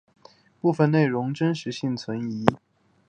[0.59, 2.43] 部分内容真实性存疑。